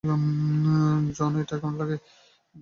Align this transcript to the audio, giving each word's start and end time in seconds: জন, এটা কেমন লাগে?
জন, 1.17 1.31
এটা 1.41 1.55
কেমন 1.59 1.75
লাগে? 1.77 1.97